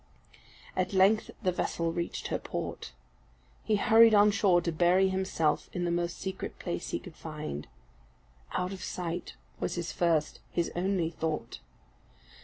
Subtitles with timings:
[0.75, 2.91] At length the vessel reached her port.
[3.63, 7.67] He hurried on shore to bury himself in the most secret place he could find.
[8.53, 11.59] Out of sight was his first, his only thought.